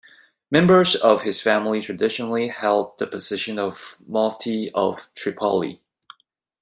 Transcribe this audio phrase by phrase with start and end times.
[0.49, 5.83] Members of his family traditionally held the position of mufti of Tripoli.